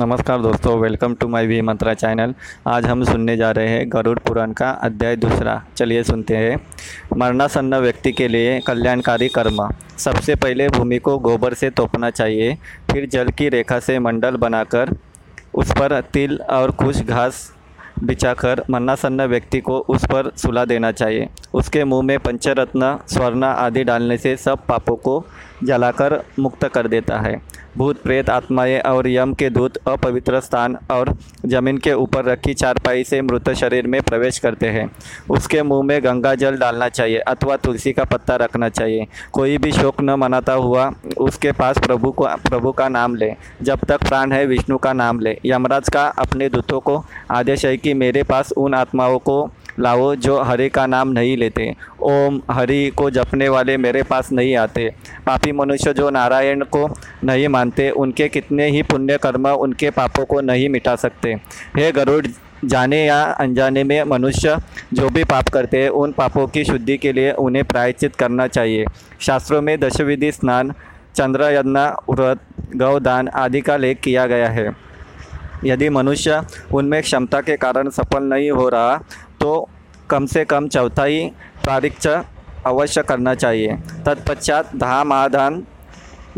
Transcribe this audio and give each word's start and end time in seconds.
नमस्कार 0.00 0.38
दोस्तों 0.40 0.78
welcome 0.80 1.14
to 1.14 1.26
my 1.28 1.46
V 1.46 1.60
Mantra 1.60 1.92
channel 1.94 2.32
आज 2.66 2.86
हम 2.86 3.02
सुनने 3.04 3.36
जा 3.36 3.50
रहे 3.50 3.68
हैं 3.68 3.88
गरुड़ 3.92 4.18
पुराण 4.18 4.52
का 4.52 4.68
अध्याय 4.82 5.16
दूसरा। 5.16 5.60
चलिए 5.76 6.02
सुनते 6.02 6.36
हैं। 6.36 6.56
मरणासन्न 7.16 7.78
व्यक्ति 7.78 8.12
के 8.12 8.28
लिए 8.28 8.58
कल्याणकारी 8.60 9.28
कर्म। 9.28 9.58
सबसे 9.98 10.34
पहले 10.34 10.68
भूमि 10.68 10.98
को 10.98 11.18
गोबर 11.18 11.54
से 11.54 11.70
तोपना 11.70 12.10
चाहिए, 12.10 12.56
फिर 12.90 13.08
जल 13.08 13.28
की 13.28 13.48
रेखा 13.48 13.78
से 13.80 13.98
मंडल 13.98 14.36
बनाकर 14.36 14.94
उस 15.54 15.72
पर 15.72 16.00
तिल 16.12 16.38
और 16.50 16.70
कुछ 16.70 17.02
घास 17.02 17.52
बिछाकर 18.02 18.64
मन्नासन्न 18.70 19.26
व्यक्ति 19.26 19.60
को 19.60 19.78
उस 19.88 20.04
पर 20.04 20.32
सुला 20.36 20.64
देना 20.64 20.92
चाहिए। 20.92 21.28
उसके 21.54 21.84
मुँह 21.84 22.02
में 22.02 22.18
पंचरत्न, 22.18 22.98
स्वर्ण 23.06 23.44
आदि 23.44 23.84
डालने 23.84 24.16
से 24.16 24.36
सब 24.38 24.66
पापों 24.66 24.96
को 24.96 25.24
जलाकर 25.64 26.22
मुक्त 26.38 26.64
कर 26.64 26.88
देता 26.88 27.18
है। 27.18 27.40
भूत 27.76 28.02
प्रेत 28.02 28.30
आत्माएँ 28.30 28.78
और 28.80 29.08
यम 29.08 29.32
के 29.34 29.50
दूत 29.50 29.76
अपवित्र 29.76 30.40
स्थान 30.40 30.76
और 30.90 31.16
ज़मीन 31.46 31.78
के 31.78 31.92
ऊपर 31.92 32.24
रखी 32.24 32.54
चारपाई 32.54 33.04
से 33.04 33.20
मृत 33.22 33.50
शरीर 33.50 33.86
में 33.86 34.00
प्रवेश 34.02 34.38
करते 34.38 34.68
हैं। 34.68 34.90
उसके 35.30 35.62
मुँह 35.62 35.82
में 35.82 36.04
गंगा 36.04 36.34
जल 36.34 36.56
डालना 36.56 36.88
चाहिए 36.88 37.18
अथवा 37.18 37.56
तुलसी 37.56 37.92
का 37.92 38.04
पत्ता 38.04 38.36
रखना 38.36 38.68
चाहिए। 38.68 39.06
कोई 39.32 39.58
भी 39.58 39.72
शोक 39.72 40.00
न 40.00 40.10
मनाता 40.10 40.52
हुआ 40.52 40.92
उसके 41.18 41.52
पास 41.52 41.78
प्रभु 41.78 42.10
को, 42.10 42.24
प्रभु 42.24 42.72
का 42.72 42.88
नाम 42.88 43.14
ले। 43.14 43.32
जब 43.62 43.78
तक 43.78 44.08
प्राण 44.08 44.32
है, 44.32 44.46
विष्णु 44.46 44.78
का 44.78 44.92
नाम 44.92 45.20
ले। 45.20 45.38
यमराज 45.44 45.88
का 45.88 46.06
अपने 46.06 46.48
दूतों 46.48 46.80
को 46.80 47.04
आदेश 47.30 47.64
है 47.64 47.76
कि 47.76 47.94
मेरे 47.94 48.22
पास 48.22 48.52
उन 48.52 48.74
आत्माओं 48.74 49.18
को 49.18 49.50
लाओ, 49.80 50.14
जो 50.14 50.42
हरि 50.42 50.68
का 50.68 50.86
नाम 50.86 51.08
नहीं 51.08 51.36
लेते। 51.36 51.74
ओम 52.02 52.40
हरि 52.50 52.92
को 52.96 53.10
जपने 53.10 53.48
वाले 53.48 53.76
मेरे 53.76 54.02
पास 54.02 54.32
नहीं 54.32 54.56
आते। 54.56 54.94
पापी 55.26 55.52
मनुष्य 55.52 55.92
जो 55.92 56.10
नारायण 56.10 56.64
को 56.64 56.88
नहीं 57.24 57.48
मानते, 57.48 57.90
उनके 57.90 58.28
कितने 58.28 58.66
ही 58.66 58.82
पुण्य 58.82 59.18
कर्म 59.18 59.48
उनके 59.48 59.90
पापों 59.90 60.24
को 60.24 60.40
नहीं 60.40 60.68
मिटा 60.68 60.96
सकते। 60.96 61.34
हे 61.76 61.92
गरुड़, 61.92 62.26
जाने 62.64 63.04
या 63.06 63.22
अनजाने 63.22 63.84
में 63.84 64.02
मनुष्य 64.02 64.56
जो 64.92 65.08
भी 65.08 65.24
पाप 65.24 65.48
करते 65.48 65.82
हैं, 65.82 65.88
उन 65.88 66.12
पापों 66.12 66.46
की 66.46 66.64
शुद्धि 66.64 66.96
के 66.96 67.12
लिए 67.12 67.32
उन्हें 67.32 67.64
प्रायश्चित 67.64 68.16
करना 68.16 68.46
चाहिए। 68.46 68.84
शास्त्रों 69.20 69.62
में 69.62 69.80
दशविधि 69.80 70.32
स्नान 70.32 70.72
चंद्रयज्ञ 71.16 71.70
व्रत 72.12 72.40
गौदान 72.76 73.28
आदि 73.28 73.60
का 73.60 73.76
लेख 73.76 74.00
किया 74.00 74.26
गया 74.26 74.48
है। 74.48 74.76
यदि 75.64 75.88
मनुष्य 75.88 76.42
उनमें 76.72 77.02
क्षमता 77.02 77.40
के 77.40 77.56
कारण 77.56 77.88
सफल 77.88 78.22
नहीं 78.22 78.50
हो 78.50 78.68
रहा 78.68 79.04
तो 79.40 79.68
कम 80.10 80.26
से 80.26 80.44
कम 80.44 80.68
चौथाई 80.68 81.30
प्रारिक्ष 81.64 82.06
अवश्य 82.66 83.02
करना 83.02 83.34
चाहिए। 83.34 83.76
तत्पश्चात 84.06 84.74
धाम 84.76 85.12
आधान 85.12 85.62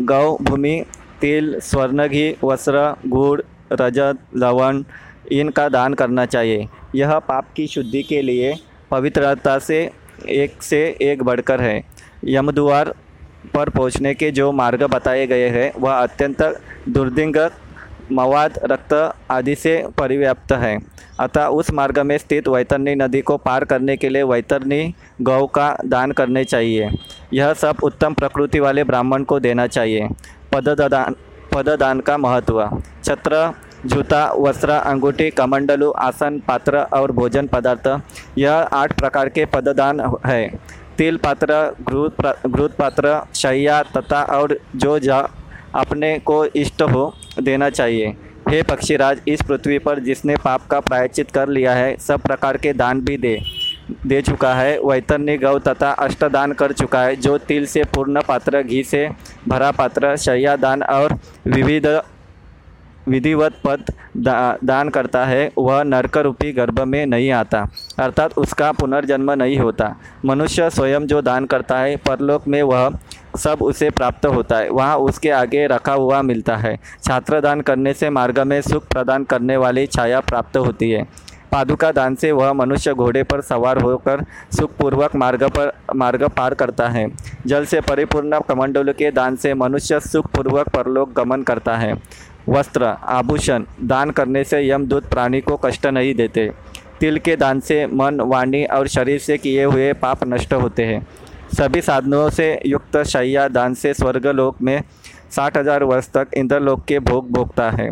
गौ, 0.01 0.37
भूमि, 0.43 0.85
तिल, 1.21 1.59
स्वर्ण 1.61 2.07
घी, 2.09 2.37
वस्त्र, 2.45 2.95
गुड़, 3.07 3.41
रजत, 3.73 4.19
लवण, 4.37 4.83
इनका 5.33 5.69
दान 5.69 5.95
करना 5.95 6.27
चाहिए। 6.27 6.69
यह 6.95 7.19
पाप 7.19 7.53
की 7.57 7.67
शुद्धि 7.67 8.03
के 8.03 8.23
लिए 8.23 8.55
पवित्रता 8.91 9.59
से 9.59 9.79
एक 10.29 10.63
से 10.63 10.81
एक 11.03 11.23
बढ़कर 11.23 11.61
है। 11.61 11.83
यमद्वार 12.25 12.95
पर 13.55 13.69
पहुँचने 13.69 14.15
के 14.15 14.31
जो 14.31 14.51
मार्ग 14.53 14.83
बताए 14.85 15.27
गए 15.27 15.49
हैं, 15.49 15.73
वह 15.79 15.93
अत्यंत 15.93 16.43
दुर्दिंग 16.89 17.37
मवाद 18.13 18.59
रक्त 18.65 18.93
आदि 19.31 19.55
से 19.55 19.77
परिव्याप्त 19.99 20.53
है। 20.53 20.79
अतः 21.21 21.47
उस 21.47 21.71
मार्ग 21.71 21.99
में 21.99 22.17
स्थित 22.19 22.49
वैतरणी 22.49 22.95
नदी 22.95 23.21
को 23.21 23.37
पार 23.39 23.65
करने 23.65 23.97
के 23.97 24.09
लिए 24.09 24.23
वैतरणी 24.23 24.95
गौ 25.23 25.47
का 25.47 25.77
दान 25.87 26.13
करने 26.13 26.45
चाहिए। 26.45 26.91
यह 27.35 27.53
सब 27.55 27.77
उत्तम 27.83 28.15
प्रकृति 28.15 28.61
वाले 28.61 28.85
ब्राह्मण 28.85 29.23
को 29.23 29.41
देना 29.41 29.67
चाहिए। 29.67 30.09
पददान 30.53 31.15
पददान 31.55 32.01
का 32.01 32.17
महत्व। 32.19 32.83
छत्र, 33.05 33.53
जूता, 33.87 34.25
वस्त्र, 34.39 34.71
अंगूठी, 34.71 35.31
कमंडलू, 35.31 35.91
आसन, 35.91 36.39
पात्र 36.49 36.79
और 36.93 37.13
भोजन 37.13 37.47
पदार्थ। 37.47 37.87
यह 38.39 38.53
आठ 38.53 38.93
प्रकार 38.99 39.29
के 39.29 39.45
पददान 39.45 40.01
है। 40.27 40.49
तिल 40.99 41.17
पात्र 41.17 41.75
घृत 42.49 42.73
पात्र, 42.73 43.21
शैया, 43.35 43.83
तथा 43.83 44.23
और 44.33 44.59
जो 44.77 44.99
जा 44.99 45.19
अपने 45.75 46.19
को 46.19 46.45
इष्ट 46.45 46.83
हो 46.83 47.13
देना 47.39 47.69
चाहिए। 47.71 48.15
हे 48.49 48.63
पक्षीराज 48.63 49.21
इस 49.29 49.43
पृथ्वी 49.43 49.79
पर 49.79 49.99
जिसने 50.01 50.37
पाप 50.37 50.67
का 50.67 50.79
प्रायश्चित 50.81 51.31
कर 51.31 51.49
लिया 51.49 51.75
है 51.75 51.97
सब 51.99 52.21
प्रकार 52.21 52.57
के 52.57 52.73
दान 52.73 53.01
भी 53.01 53.17
दे 53.17 53.39
दे 54.07 54.21
चुका 54.23 54.55
है। 54.55 54.79
वैतरणी 54.81 55.37
गौ 55.39 55.59
तथा 55.61 55.91
अष्टदान 55.91 56.53
कर 56.53 56.73
चुका 56.73 57.03
है 57.03 57.17
जो 57.17 57.37
तिल 57.41 57.67
से 57.67 57.85
पूर्ण 57.95 58.21
पात्र 58.23 58.63
घी 58.63 58.83
से 58.85 59.09
भरा 59.49 59.71
पात्र 59.73 60.17
शैया 60.19 60.57
दान 60.59 60.83
और 60.85 61.19
विविध 61.47 61.87
विधिवत 63.09 63.55
पद 63.65 63.85
दा, 64.17 64.59
दान 64.65 64.89
करता 64.89 65.25
है। 65.27 65.51
वह 65.59 65.83
नरक 65.85 66.17
रूपी 66.19 66.53
गर्भ 66.53 66.81
में 66.81 67.05
नहीं 67.07 67.31
आता 67.33 67.67
अर्थात 67.99 68.39
उसका 68.39 68.71
पुनर्जन्म 68.73 69.31
नहीं 69.33 69.59
होता। 69.59 69.95
मनुष्य 70.25 70.69
स्वयं 70.71 71.07
जो 71.07 71.23
दान 71.23 71.47
करता 71.47 71.79
है 71.79 71.97
परलोक 71.99 72.47
में 72.49 72.63
वह 72.63 72.89
सब 73.37 73.59
उसे 73.63 73.91
प्राप्त 73.91 74.27
होता 74.27 74.57
है। 74.57 74.69
वहाँ 74.71 74.97
उसके 74.97 75.31
आगे 75.31 75.67
रखा 75.67 75.93
हुआ 75.93 76.23
मिलता 76.23 76.57
है। 76.57 76.77
छात्र 77.05 77.41
दान 77.41 77.61
करने 77.61 77.93
से 77.95 78.11
मार्ग 78.11 78.39
में 78.39 78.61
सुख 78.61 78.89
प्रदान 78.89 79.25
करने 79.25 79.57
वाली 79.57 79.87
छाया 79.87 80.21
प्राप्त 80.21 80.57
होती 80.57 80.91
है। 80.91 81.07
पादुका 81.53 81.91
दान 81.93 82.15
से 82.15 82.33
वह 82.33 82.53
मनुष्य 82.53 82.93
घोड़े 82.95 83.23
पर 83.23 83.41
सवार 83.41 83.79
होकर 83.79 84.25
सुखपूर्वक 84.57 85.17
मार्ग 85.17 85.43
पर, 85.49 85.73
मार्ग 85.97 86.23
पार 86.29 86.55
करता 86.55 86.89
है। 86.89 87.07
जल 87.47 87.65
से 87.65 87.81
परिपूर्ण 87.81 88.41
कमंडल 88.41 88.93
के 88.93 89.11
दान 89.11 89.37
से 89.37 89.55
मनुष्य 89.55 90.01
सुखपूर्वक 90.01 90.69
परलोक 90.69 91.13
गमन 91.13 91.43
करता 91.43 91.77
है। 91.77 91.95
वस्त्र, 92.49 92.85
आभूषण, 92.85 93.65
दान 93.83 94.11
करने 94.11 94.45
से 94.45 94.69
यमदूत 94.69 95.11
प्राणी 95.11 95.41
को 95.41 95.57
कष्ट 95.57 95.87
नहीं 95.87 96.15
देते। 96.15 96.51
तिल 97.01 97.19
के 97.19 97.37
दान 97.37 97.61
से 97.61 97.87
मन, 97.87 98.21
वाणी 98.21 98.65
और 98.65 98.89
शरीर 98.89 99.19
से 99.19 99.39
किए 99.39 99.65
हुए 99.65 99.93
पाप 99.93 100.25
नष्ट 100.25 100.53
होते 100.55 100.85
हैं। 100.85 101.07
सभी 101.53 101.81
साधनों 101.83 102.29
से 102.31 102.47
युक्त 102.67 102.97
शैया 103.05 103.47
दान 103.49 103.75
से 103.75 103.93
स्वर्गलोक 103.95 104.61
में 104.63 104.83
साठ 105.31 105.57
हज़ार 105.57 105.85
वर्ष 105.85 106.09
तक 106.09 106.29
इंद्रलोक 106.37 106.85
के 106.85 106.99
भोग 107.01 107.31
भोगता 107.33 107.71
है। 107.71 107.91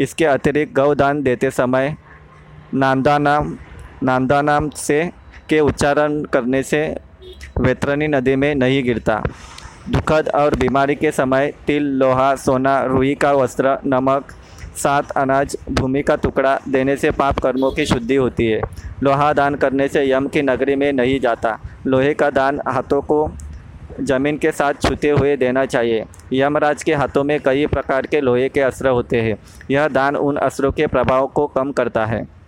इसके 0.00 0.24
अतिरिक्त 0.26 0.74
गौदान 0.74 1.22
देते 1.22 1.50
समय 1.50 1.94
नांदानाम 2.74 3.56
नांदानाम 4.02 4.68
से, 4.70 5.04
के 5.48 5.60
उच्चारण 5.60 6.22
करने 6.24 6.62
से 6.62 6.84
वेत्रनी 7.60 8.06
नदी 8.08 8.36
में 8.36 8.54
नहीं 8.54 8.82
गिरता। 8.84 9.22
दुखद 9.90 10.28
और 10.28 10.54
बीमारी 10.56 10.94
के 10.94 11.10
समय 11.12 11.52
तिल, 11.66 11.82
लोहा, 11.94 12.34
सोना, 12.36 12.82
रुई 12.84 13.14
का 13.14 13.32
वस्त्र, 13.32 13.76
नमक, 13.86 14.32
सात 14.76 15.10
अनाज, 15.12 15.56
भूमि 15.70 16.02
का 16.02 16.16
टुकड़ा 16.16 16.58
देने 16.68 16.96
से 16.96 17.10
पाप 17.12 17.38
कर्मों 17.38 17.70
की 17.72 17.86
शुद्धि 17.86 18.16
होती 18.16 18.46
है। 18.46 18.60
लोहा 19.02 19.32
दान 19.32 19.54
करने 19.54 19.88
से 19.88 20.10
यम 20.10 20.26
की 20.26 20.42
नगरी 20.42 20.76
में 20.76 20.92
नहीं 20.92 21.20
जाता। 21.20 21.58
लोहे 21.86 22.14
का 22.14 22.30
दान 22.30 22.60
हाथों 22.68 23.00
को 23.02 23.30
ज़मीन 24.00 24.38
के 24.38 24.52
साथ 24.52 24.74
छूते 24.82 25.10
हुए 25.10 25.36
देना 25.36 25.64
चाहिए। 25.64 26.04
यमराज 26.32 26.82
के 26.82 26.94
हाथों 26.94 27.24
में 27.24 27.40
कई 27.40 27.66
प्रकार 27.66 28.06
के 28.06 28.20
लोहे 28.20 28.48
के 28.48 28.60
अस्त्र 28.60 28.88
होते 28.88 29.20
हैं। 29.20 29.36
यह 29.70 29.88
दान 29.88 30.16
उन 30.16 30.36
अस्त्रों 30.36 30.72
के 30.72 30.86
प्रभाव 30.86 31.26
को 31.26 31.46
कम 31.46 31.72
करता 31.72 32.04
है। 32.06 32.42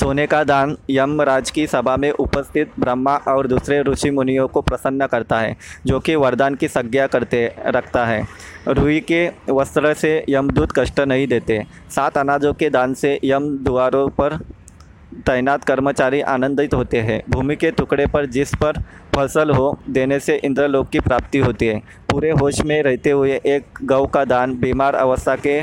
सोने 0.00 0.26
का 0.26 0.42
दान 0.44 0.76
यमराज 0.90 1.50
की 1.50 1.66
सभा 1.66 1.96
में 1.96 2.10
उपस्थित 2.10 2.72
ब्रह्मा 2.80 3.14
और 3.16 3.46
दूसरे 3.46 3.80
ऋषि 3.82 4.10
मुनियों 4.10 4.48
को 4.48 4.60
प्रसन्न 4.60 5.06
करता 5.06 5.38
है, 5.40 5.56
जो 5.86 6.00
कि 6.00 6.14
वरदान 6.14 6.54
की 6.54 6.68
संज्ञा 6.68 7.06
करते, 7.06 7.54
रखता 7.66 8.04
है। 8.06 8.22
रुई 8.68 9.00
के 9.00 9.28
वस्त्र 9.50 9.94
से 9.94 10.24
यमदूत 10.28 10.72
कष्ट 10.78 11.00
नहीं 11.00 11.26
देते। 11.26 11.62
सात 11.90 12.18
अनाजों 12.18 12.52
के 12.54 12.70
दान 12.70 12.94
से 12.94 13.18
यम 13.24 13.48
द्वारों 13.58 14.08
पर 14.08 14.38
तैनात 15.26 15.64
कर्मचारी 15.64 16.20
आनंदित 16.22 16.74
होते 16.74 17.00
हैं। 17.00 17.22
भूमि 17.30 17.56
के 17.56 17.70
टुकड़े 17.70 18.06
पर 18.06 18.26
जिस 18.26 18.54
पर 18.54 18.80
फ़सल 19.14 19.50
हो, 19.50 19.78
देने 19.90 20.18
से 20.20 20.36
इंद्रलोक 20.36 20.88
की 20.88 21.00
प्राप्ति 21.00 21.38
होती 21.38 21.66
है। 21.66 21.78
पूरे 22.10 22.30
होश 22.30 22.60
में 22.60 22.82
रहते 22.82 23.10
हुए 23.10 23.40
एक 23.46 23.78
गौ 23.82 24.04
का 24.06 24.24
दान, 24.24 24.54
बीमार 24.54 24.94
अवस्था 24.94 25.36
के 25.36 25.62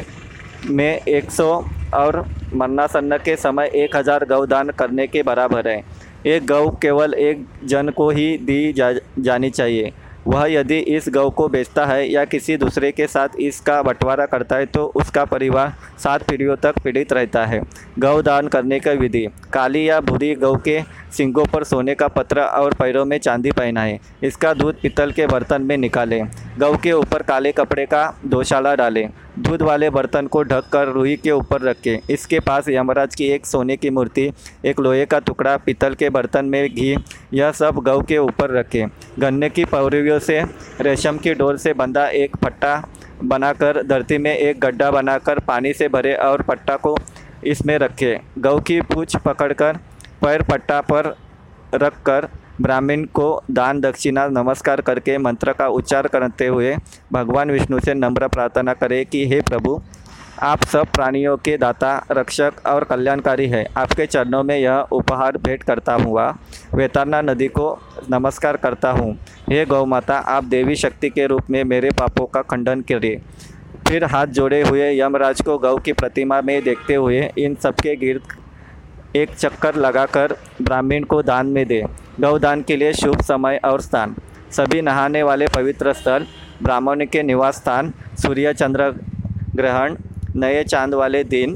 में 0.67 0.99
100 0.99 1.49
और 1.93 2.25
मन्नासन्न 2.53 3.17
के 3.17 3.35
समय 3.35 3.71
1000 3.75 3.95
हज़ार 3.95 4.25
गौ 4.25 4.45
दान 4.45 4.69
करने 4.69 5.07
के 5.07 5.23
बराबर 5.23 5.67
है। 5.67 5.81
एक 6.25 6.45
गौ 6.45 6.69
केवल 6.81 7.13
एक 7.13 7.45
जन 7.63 7.89
को 7.89 8.09
ही 8.09 8.37
दी 8.37 8.73
जा, 8.73 8.91
जानी 9.19 9.49
चाहिए। 9.49 9.91
वह 10.27 10.45
यदि 10.51 10.77
इस 10.89 11.09
गौ 11.09 11.29
को 11.29 11.47
बेचता 11.47 11.85
है 11.85 12.11
या 12.11 12.23
किसी 12.25 12.57
दूसरे 12.57 12.91
के 12.91 13.07
साथ 13.07 13.29
इसका 13.39 13.81
बंटवारा 13.83 14.25
करता 14.25 14.55
है 14.55 14.65
तो 14.65 14.85
उसका 14.95 15.25
परिवार 15.25 15.73
सात 15.99 16.23
पीढ़ियों 16.23 16.55
तक 16.55 16.79
पीड़ित 16.83 17.13
रहता 17.13 17.45
है। 17.45 17.61
गौ 17.99 18.21
दान 18.21 18.47
करने 18.47 18.79
का 18.79 18.91
विधि। 18.91 19.25
काली 19.53 19.87
या 19.89 19.99
भूरी 20.01 20.33
गौ 20.35 20.55
के 20.57 20.79
सिंगों 21.13 21.45
पर 21.45 21.63
सोने 21.63 21.95
का 21.95 22.07
पत्र 22.07 22.41
और 22.41 22.73
पैरों 22.73 23.05
में 23.05 23.17
चांदी 23.17 23.51
पहनाएँ। 23.51 23.99
इसका 24.23 24.53
दूध 24.53 24.81
पीतल 24.81 25.11
के 25.11 25.27
बर्तन 25.27 25.61
में 25.61 25.77
निकालें। 25.77 26.25
गौ 26.59 26.75
के 26.77 26.91
ऊपर 26.91 27.21
काले 27.21 27.51
कपड़े 27.51 27.85
का 27.85 28.05
दोशाला 28.25 28.73
डालें। 28.75 29.09
दूध 29.39 29.61
वाले 29.61 29.89
बर्तन 29.89 30.27
को 30.27 30.41
ढककर 30.43 30.87
रुई 30.87 31.15
के 31.15 31.31
ऊपर 31.31 31.61
रखें। 31.61 31.97
इसके 32.09 32.39
पास 32.39 32.69
यमराज 32.69 33.15
की 33.15 33.25
एक 33.25 33.45
सोने 33.45 33.77
की 33.77 33.89
मूर्ति, 33.89 34.31
एक 34.65 34.79
लोहे 34.79 35.05
का 35.05 35.19
टुकड़ा, 35.19 35.55
पीतल 35.57 35.93
के 35.93 36.09
बर्तन 36.09 36.45
में 36.45 36.69
घी, 36.69 36.95
यह 37.33 37.51
सब 37.51 37.79
गऊ 37.79 38.01
के 38.01 38.17
ऊपर 38.17 38.51
रखें। 38.51 38.87
गन्ने 39.19 39.49
की 39.49 39.65
पौरवियों 39.65 40.19
से, 40.19 40.41
रेशम 40.81 41.17
की 41.17 41.33
डोर 41.33 41.57
से 41.57 41.73
बंधा 41.73 42.07
एक 42.07 42.35
पट्टा 42.35 42.83
बनाकर, 43.23 43.81
धरती 43.83 44.17
में 44.17 44.35
एक 44.35 44.59
गड्ढा 44.59 44.91
बनाकर 44.91 45.39
पानी 45.39 45.73
से 45.73 45.87
भरे 45.87 46.13
और 46.15 46.41
पट्टा 46.41 46.75
को 46.75 46.97
इसमें 47.43 47.77
रखें। 47.77 48.41
गौ 48.41 48.59
की 48.59 48.79
पूछ 48.81 49.15
पकड़कर 49.17 49.77
पैर 50.23 50.41
पट्टा 50.41 50.79
पर 50.81 51.07
रखकर 51.75 52.27
ब्राह्मण 52.61 53.03
को 53.13 53.25
दान 53.51 53.79
दक्षिणा 53.81 54.27
नमस्कार 54.27 54.81
करके 54.81 55.17
मंत्र 55.17 55.53
का 55.53 55.67
उच्चार 55.69 56.07
करते 56.07 56.45
हुए 56.47 56.75
भगवान 57.13 57.51
विष्णु 57.51 57.79
से 57.79 57.93
नम्र 57.93 58.27
प्रार्थना 58.27 58.73
करें 58.73 59.05
कि 59.05 59.25
हे 59.27 59.39
प्रभु, 59.41 59.81
आप 60.41 60.63
सब 60.63 60.91
प्राणियों 60.93 61.35
के 61.37 61.57
दाता, 61.57 62.05
रक्षक 62.11 62.61
और 62.65 62.83
कल्याणकारी 62.83 63.47
है। 63.47 63.65
आपके 63.77 64.05
चरणों 64.05 64.43
में 64.43 64.57
यह 64.57 64.87
उपहार 64.91 65.37
भेंट 65.37 65.63
करता 65.63 65.93
हुआ 65.95 66.29
वेतारना 66.73 67.21
नदी 67.23 67.47
को 67.49 67.67
नमस्कार 68.11 68.57
करता 68.57 68.91
हूँ। 68.91 69.13
हे 69.49 69.65
गौ 69.65 69.83
माता 69.85 70.17
आप 70.29 70.43
देवी 70.45 70.75
शक्ति 70.75 71.09
के 71.09 71.25
रूप 71.27 71.49
में 71.49 71.63
मेरे 71.63 71.89
पापों 71.99 72.25
का 72.27 72.41
खंडन 72.43 72.81
करिए। 72.81 73.21
फिर 73.87 74.03
हाथ 74.05 74.27
जोड़े 74.29 74.61
हुए 74.61 74.89
यमराज 74.99 75.41
को 75.41 75.57
गौ 75.57 75.75
की 75.77 75.93
प्रतिमा 75.93 76.41
में 76.41 76.61
देखते 76.63 76.95
हुए 76.95 77.21
इन 77.37 77.55
सबके 77.63 77.95
गिर्द 77.95 78.33
एक 79.15 79.35
चक्कर 79.35 79.75
लगाकर 79.75 80.35
ब्राह्मण 80.61 81.03
को 81.03 81.21
दान 81.23 81.47
में 81.47 81.65
दे। 81.67 81.83
गौदान 82.19 82.61
के 82.61 82.75
लिए 82.75 82.93
शुभ 82.93 83.21
समय 83.21 83.59
और 83.65 83.81
स्थान। 83.81 84.15
सभी 84.51 84.81
नहाने 84.81 85.23
वाले 85.23 85.47
पवित्र 85.47 85.93
स्थल, 85.93 86.25
ब्राह्मण 86.63 87.05
के 87.05 87.23
निवास 87.23 87.55
स्थान, 87.55 87.93
सूर्य 88.21 88.53
चंद्र 88.53 88.89
ग्रहण, 89.55 89.95
नए 90.35 90.63
चाँद 90.63 90.93
वाले 90.93 91.23
दिन 91.23 91.55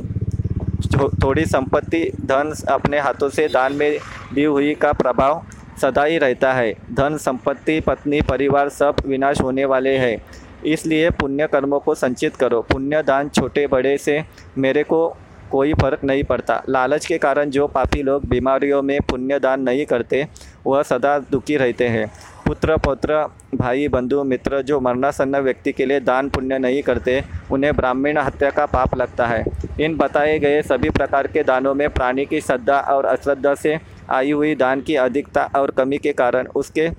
थोड़ी 1.23 1.45
संपत्ति, 1.45 2.11
धन 2.21 2.53
अपने 2.69 2.99
हाथों 2.99 3.29
से 3.29 3.47
दान 3.47 3.73
में 3.73 3.99
दी 4.33 4.43
हुई 4.43 4.73
का 4.73 4.91
प्रभाव 4.93 5.43
सदा 5.81 6.03
ही 6.03 6.17
रहता 6.17 6.53
है। 6.53 6.73
धन, 6.93 7.17
संपत्ति, 7.17 7.79
पत्नी, 7.79 8.21
परिवार 8.21 8.69
सब 8.69 8.95
विनाश 9.05 9.41
होने 9.41 9.65
वाले 9.65 9.97
हैं। 9.97 10.17
इसलिए 10.65 11.09
पुण्य 11.09 11.47
कर्मों 11.47 11.79
को 11.79 11.95
संचित 11.95 12.35
करो। 12.35 12.61
पुण्य 12.61 13.03
दान 13.03 13.29
छोटे 13.29 13.67
बड़े 13.67 13.97
से 13.97 14.23
मेरे 14.57 14.83
को 14.83 15.17
कोई 15.51 15.73
फ़र्क 15.73 16.03
नहीं 16.03 16.23
पड़ता। 16.23 16.63
लालच 16.69 17.05
के 17.05 17.17
कारण 17.17 17.49
जो 17.49 17.67
पापी 17.67 18.03
लोग 18.03 18.25
बीमारियों 18.25 18.81
में 18.81 18.99
पुण्य 19.01 19.39
दान 19.39 19.61
नहीं 19.61 19.85
करते, 19.85 20.27
वह 20.65 20.83
सदा 20.83 21.19
दुखी 21.19 21.57
रहते 21.57 21.87
हैं। 21.87 22.11
पुत्र, 22.45 22.77
पौत्र, 22.77 23.25
भाई, 23.55 23.87
बंधु, 23.87 24.23
मित्र 24.23 24.61
जो 24.61 24.79
मरणासन्न 24.79 25.37
व्यक्ति 25.37 25.71
के 25.71 25.85
लिए 25.85 25.99
दान 25.99 26.29
पुण्य 26.29 26.59
नहीं 26.59 26.83
करते, 26.83 27.23
उन्हें 27.51 27.75
ब्राह्मण 27.75 28.17
हत्या 28.17 28.49
का 28.49 28.65
पाप 28.65 28.95
लगता 28.95 29.27
है। 29.27 29.43
इन 29.81 29.97
बताए 29.97 30.39
गए 30.39 30.61
सभी 30.61 30.89
प्रकार 30.89 31.27
के 31.27 31.43
दानों 31.43 31.73
में 31.73 31.89
प्राणी 31.89 32.25
की 32.25 32.41
श्रद्धा 32.41 32.79
और 32.79 33.05
अश्रद्धा 33.05 33.55
से 33.55 33.79
आई 34.09 34.31
हुई 34.31 34.55
दान 34.55 34.81
की 34.81 34.95
अधिकता 34.95 35.49
और 35.55 35.71
कमी 35.71 35.97
के 35.97 36.13
कारण 36.13 36.47
उसके 36.47 36.89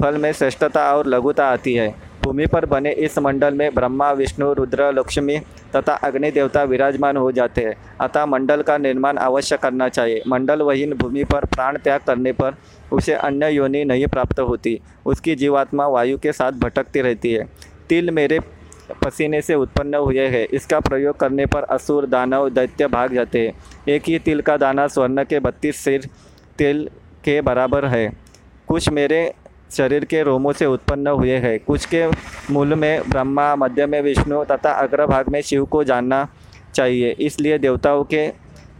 फल 0.00 0.16
में 0.16 0.32
श्रेष्ठता 0.32 0.92
और 0.96 1.06
लघुता 1.06 1.48
आती 1.48 1.74
है। 1.74 1.94
भूमि 2.24 2.46
पर 2.46 2.66
बने 2.66 2.92
इस 2.92 3.18
मंडल 3.18 3.54
में 3.54 3.74
ब्रह्मा, 3.74 4.12
विष्णु, 4.12 4.52
रुद्र, 4.52 4.92
लक्ष्मी 4.92 5.40
तथा 5.76 5.94
अग्नि 5.94 6.30
देवता 6.30 6.62
विराजमान 6.62 7.16
हो 7.16 7.32
जाते 7.32 7.60
हैं। 7.60 7.74
अतः 8.00 8.26
मंडल 8.26 8.62
का 8.62 8.78
निर्माण 8.78 9.16
अवश्य 9.16 9.56
करना 9.56 9.88
चाहिए। 9.88 10.22
मंडल 10.28 10.62
वहीन 10.62 10.92
भूमि 10.92 11.24
पर 11.24 11.44
प्राण 11.44 11.78
त्याग 11.78 12.00
करने 12.00 12.32
पर 12.32 12.54
उसे 12.92 13.12
अन्य 13.12 13.50
योनि 13.50 13.84
नहीं 13.84 14.06
प्राप्त 14.06 14.40
होती। 14.40 14.80
उसकी 15.06 15.34
जीवात्मा 15.34 15.86
वायु 15.86 16.18
के 16.18 16.32
साथ 16.32 16.52
भटकती 16.52 17.00
रहती 17.00 17.32
है। 17.32 17.48
तिल 17.88 18.10
मेरे 18.10 18.40
पसीने 19.04 19.42
से 19.42 19.54
उत्पन्न 19.54 19.94
हुए 19.94 20.26
हैं। 20.26 20.46
इसका 20.46 20.80
प्रयोग 20.80 21.16
करने 21.16 21.46
पर 21.46 21.62
असुर, 21.62 22.06
दानव, 22.06 22.48
दैत्य 22.50 22.86
भाग 22.86 23.14
जाते 23.14 23.46
हैं। 23.46 23.52
एक 23.88 24.02
ही 24.06 24.18
तिल 24.18 24.40
का 24.40 24.56
दाना 24.56 24.86
स्वर्ण 24.86 25.24
के 25.24 25.40
बत्तीस 25.40 25.76
सिर 25.76 26.08
तिल 26.58 26.88
के 27.24 27.40
बराबर 27.40 27.84
है। 27.84 28.12
कुछ 28.68 28.88
मेरे 28.88 29.34
शरीर 29.70 30.04
के 30.04 30.22
रोमों 30.22 30.52
से 30.52 30.66
उत्पन्न 30.66 31.06
हुए 31.06 31.36
हैं। 31.36 31.58
कुछ 31.60 31.86
के 31.86 32.06
मूल 32.50 32.74
में 32.74 33.02
ब्रह्मा, 33.10 33.54
मध्य 33.56 33.86
में 33.86 34.00
विष्णु 34.02 34.44
तथा 34.44 34.72
अग्रभाग 34.72 35.28
में 35.28 35.40
शिव 35.42 35.64
को 35.64 35.82
जानना 35.84 36.26
चाहिए। 36.74 37.10
इसलिए 37.20 37.58
देवताओं 37.58 38.04
के 38.04 38.26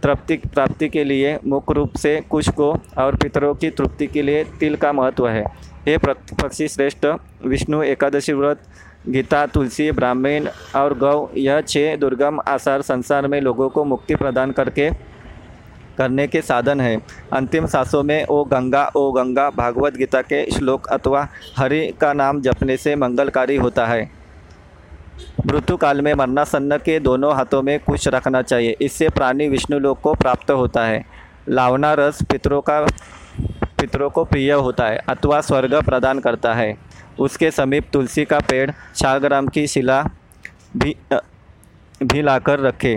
तृप्ति, 0.03 0.35
प्राप्ति 0.35 0.89
के 0.89 1.03
लिए 1.03 1.37
मुख्य 1.45 1.73
रूप 1.73 1.95
से 1.97 2.19
कुछ 2.21 2.49
को 2.49 2.71
और 2.97 3.15
पितरों 3.15 3.53
की 3.55 3.69
तृप्ति 3.69 4.07
के 4.07 4.21
लिए 4.21 4.43
तिल 4.59 4.75
का 4.75 4.91
महत्व 4.93 5.27
है। 5.27 5.43
ये 5.87 5.97
पक्षी 5.97 6.67
श्रेष्ठ, 6.67 7.05
विष्णु, 7.45 7.81
एकादशी 7.83 8.33
व्रत, 8.33 8.61
गीता, 9.07 9.45
तुलसी, 9.45 9.91
ब्राह्मण 9.91 10.47
और 10.75 10.97
गौ, 10.97 11.29
यह 11.37 11.61
छह 11.61 11.95
दुर्गम 11.95 12.39
आसार 12.47 12.81
संसार 12.81 13.27
में 13.27 13.39
लोगों 13.41 13.69
को 13.69 13.83
मुक्ति 13.83 14.15
प्रदान 14.15 14.51
करके 14.51 14.89
करने 15.99 16.27
के 16.27 16.41
साधन 16.41 16.81
है। 16.81 16.97
अंतिम 17.33 17.65
सांसों 17.65 18.03
में, 18.03 18.25
ओ 18.25 18.43
गंगा 18.43 18.85
ओ 18.95 19.11
गंगा, 19.11 19.49
भागवत 19.49 19.93
गीता 19.93 20.21
के 20.21 20.45
श्लोक 20.51 20.87
अथवा 20.87 21.27
हरि 21.57 21.93
का 22.01 22.13
नाम 22.13 22.41
जपने 22.41 22.77
से 22.77 22.95
मंगलकारी 22.95 23.55
होता 23.55 23.85
है। 23.85 24.09
मृत्यु 25.45 25.77
काल 25.77 26.01
में 26.01 26.13
मरणासन्न 26.13 26.77
के 26.77 26.99
दोनों 26.99 27.33
हाथों 27.35 27.61
में 27.61 27.79
कुछ 27.79 28.07
रखना 28.07 28.41
चाहिए। 28.41 28.75
इससे 28.81 29.09
प्राणी 29.09 29.47
विष्णु 29.47 29.79
लोक 29.79 29.99
को 30.01 30.13
प्राप्त 30.13 30.51
होता 30.51 30.85
है। 30.85 31.03
लावना 31.49 31.93
रस 31.93 32.23
पितरों 32.23 32.61
का, 32.61 32.79
पितरों 33.79 34.09
को 34.09 34.23
प्रिय 34.23 34.51
होता 34.51 34.87
है, 34.87 34.97
अथवा 35.09 35.41
स्वर्ग 35.41 35.75
प्रदान 35.83 36.19
करता 36.19 36.53
है। 36.53 36.77
उसके 37.19 37.51
समीप 37.51 37.87
तुलसी 37.93 38.25
का 38.25 38.39
पेड़ 38.39 38.71
शाहग्राम 38.95 39.47
की 39.47 39.67
शिला 39.67 40.01
भी 40.77 40.95
भी 42.03 42.21
लाकर 42.21 42.59
रखे। 42.59 42.95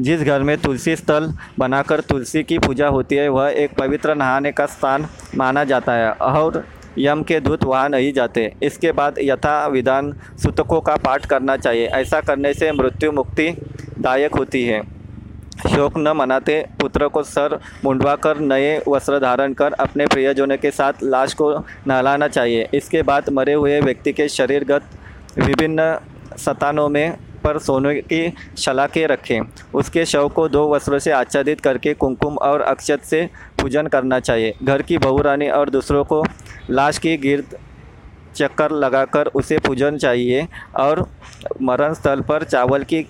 जिस 0.00 0.20
घर 0.20 0.42
में 0.42 0.56
तुलसी 0.58 0.96
स्थल 0.96 1.32
बनाकर 1.58 2.00
तुलसी 2.00 2.42
की 2.42 2.58
पूजा 2.58 2.88
होती 2.88 3.16
है, 3.16 3.28
वह 3.28 3.48
एक 3.48 3.74
पवित्र 3.74 4.14
नहाने 4.14 4.52
का 4.52 4.66
स्थान 4.66 5.06
माना 5.36 5.64
जाता 5.64 5.92
है 5.92 6.10
और 6.12 6.64
यम 6.98 7.22
के 7.22 7.40
दूत 7.40 7.64
वहाँ 7.64 7.88
नहीं 7.88 8.12
जाते। 8.12 8.52
इसके 8.62 8.92
बाद 8.92 9.18
यथा 9.18 9.66
विधान 9.66 10.12
सूतकों 10.42 10.80
का 10.80 10.96
पाठ 10.96 11.26
करना 11.26 11.56
चाहिए। 11.56 11.86
ऐसा 11.86 12.20
करने 12.20 12.54
से 12.54 12.72
मृत्यु 12.72 13.12
मुक्ति 13.12 13.50
दायक 13.98 14.34
होती 14.34 14.64
है। 14.64 14.82
शोक 15.58 15.96
न 15.98 16.08
मनाते 16.08 16.60
पुत्र 16.80 17.08
को 17.08 17.22
सर 17.22 17.58
मुंडवा 17.84 18.14
कर 18.16 18.38
नए 18.38 18.82
वस्त्र 18.88 19.18
धारण 19.18 19.52
कर 19.52 19.72
अपने 19.72 20.06
प्रियजनों 20.06 20.56
के 20.56 20.70
साथ 20.70 20.92
लाश 21.02 21.34
को 21.34 21.50
नहलाना 21.86 22.28
चाहिए। 22.28 22.68
इसके 22.74 23.02
बाद 23.02 23.30
मरे 23.30 23.52
हुए 23.52 23.80
व्यक्ति 23.80 24.12
के 24.12 24.28
शरीरगत 24.28 24.84
विभिन्न 25.38 25.98
सतानों 26.38 26.88
में 26.88 27.16
पर 27.48 27.58
सोने 27.60 27.94
की 28.02 28.32
शलाखें 28.58 29.06
रखें। 29.06 29.40
उसके 29.74 30.04
शव 30.06 30.28
को 30.30 30.48
दो 30.48 30.68
वस्त्रों 30.74 30.98
से 30.98 31.10
आच्छादित 31.12 31.60
करके 31.60 31.94
कुमकुम 31.94 32.36
और 32.42 32.60
अक्षत 32.62 33.02
से 33.04 33.28
पूजन 33.60 33.86
करना 33.86 34.20
चाहिए। 34.20 34.54
घर 34.62 34.82
की 34.82 34.98
बहुरानी 34.98 35.48
और 35.50 35.70
दूसरों 35.70 36.04
को 36.04 36.24
लाश 36.70 36.98
की 36.98 37.16
गिरद 37.18 37.56
चक्कर 38.36 38.70
लगाकर 38.72 39.26
उसे 39.34 39.58
पूजन 39.58 39.96
चाहिए 39.98 40.46
और 40.76 41.06
मरण 41.62 41.94
स्थल 41.94 42.20
पर 42.20 42.44
चावल 42.44 42.82
की 42.84 43.02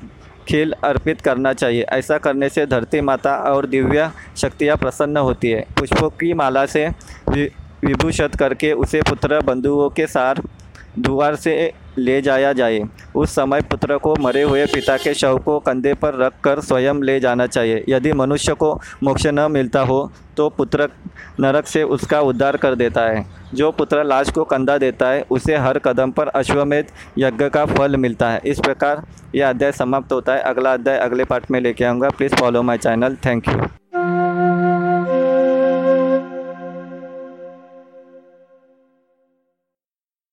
खील 0.49 0.73
अर्पित 0.85 1.21
करना 1.21 1.53
चाहिए। 1.53 1.83
ऐसा 1.91 2.19
करने 2.19 2.49
से 2.49 2.65
धरती 2.67 3.01
माता 3.01 3.35
और 3.47 3.67
दिव्य 3.67 4.11
शक्तियाँ 4.37 4.77
प्रसन्न 4.77 5.17
होती 5.19 5.51
है। 5.51 5.61
पुष्पों 5.79 6.09
की 6.11 6.33
माला 6.35 6.65
से 6.67 6.87
विभूषित 7.29 8.35
करके 8.37 8.73
उसे 8.75 9.03
पुत्र 9.03 9.41
बंधुओं 9.41 9.89
के 9.91 10.07
साथ 10.07 10.35
द्वार 10.99 11.37
से 11.37 11.55
ले 11.99 12.21
जाया 12.23 12.53
जाए। 12.53 12.81
उस 13.15 13.31
समय 13.31 13.61
पुत्र 13.61 13.99
को 13.99 14.15
मरे 14.17 14.43
हुए 14.43 14.65
पिता 14.67 14.97
के 14.97 15.15
शव 15.15 15.39
को 15.39 15.59
कंधे 15.59 15.95
पर 15.95 16.15
रख 16.15 16.33
कर 16.45 16.61
स्वयं 16.61 17.03
ले 17.03 17.19
जाना 17.21 17.47
चाहिए। 17.47 17.85
यदि 17.89 18.13
मनुष्य 18.13 18.55
को 18.55 18.75
मोक्ष 19.03 19.27
न 19.27 19.47
मिलता 19.51 19.81
हो 19.81 20.11
तो 20.37 20.49
पुत्र 20.49 20.89
नरक 21.41 21.67
से 21.67 21.83
उसका 21.83 22.21
उद्धार 22.21 22.57
कर 22.57 22.75
देता 22.75 23.03
है। 23.03 23.25
जो 23.55 23.71
पुत्र 23.71 24.05
लाश 24.05 24.31
को 24.31 24.45
कंधा 24.45 24.77
देता 24.79 25.09
है, 25.09 25.25
उसे 25.31 25.57
हर 25.57 25.79
कदम 25.79 26.11
पर 26.11 26.29
अश्वमेध 26.29 26.87
यज्ञ 27.19 27.49
का 27.49 27.65
फल 27.67 27.97
मिलता 27.97 28.31
है। 28.31 28.41
इस 28.45 28.61
प्रकार 28.61 29.03
यह 29.35 29.49
अध्याय 29.49 29.73
समाप्त 29.73 30.13
होता 30.13 30.35
है। 30.35 30.43
अगला 30.43 30.73
अध्याय 30.73 30.99
अगले 30.99 31.25
पार्ट 31.25 31.51
में 31.51 31.61
लेके 31.61 31.85
आऊँगा। 31.85 32.11
Please 32.11 32.35
follow 32.35 32.63
my 32.63 32.79
channel. 32.79 33.17
Thank 33.27 33.49
you. 33.49 33.78